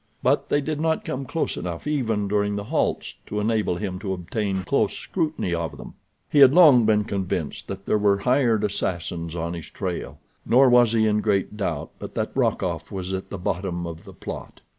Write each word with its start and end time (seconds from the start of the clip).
But 0.23 0.49
they 0.49 0.61
did 0.61 0.81
not 0.81 1.05
come 1.05 1.25
close 1.27 1.55
enough 1.55 1.85
even 1.85 2.27
during 2.27 2.55
the 2.55 2.63
halts 2.63 3.13
to 3.27 3.39
enable 3.39 3.75
him 3.75 3.99
to 3.99 4.13
obtain 4.13 4.61
a 4.61 4.65
close 4.65 4.97
scrutiny 4.97 5.53
of 5.53 5.77
them. 5.77 5.93
He 6.27 6.39
had 6.39 6.55
long 6.55 6.85
been 6.87 7.03
convinced 7.03 7.67
that 7.67 7.85
there 7.85 7.99
were 7.99 8.17
hired 8.17 8.63
assassins 8.63 9.35
on 9.35 9.53
his 9.53 9.69
trail, 9.69 10.17
nor 10.43 10.71
was 10.71 10.93
he 10.93 11.05
in 11.05 11.21
great 11.21 11.55
doubt 11.55 11.91
but 11.99 12.15
that 12.15 12.31
Rokoff 12.35 12.91
was 12.91 13.13
at 13.13 13.29
the 13.29 13.37
bottom 13.37 13.85
of 13.85 14.03
the 14.05 14.13
plot. 14.13 14.61